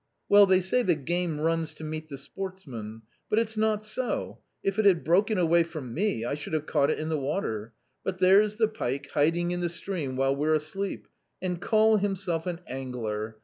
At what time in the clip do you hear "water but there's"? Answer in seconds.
7.19-8.57